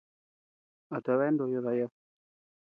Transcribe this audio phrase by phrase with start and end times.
[0.95, 1.91] ¿A tabea ndoyo dayad?